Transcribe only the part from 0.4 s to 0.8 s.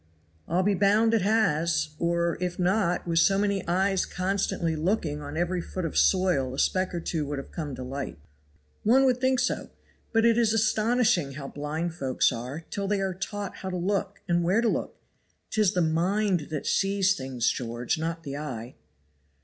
"I'll be